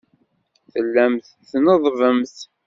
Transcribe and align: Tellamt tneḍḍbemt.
Tellamt 0.73 1.27
tneḍḍbemt. 1.49 2.37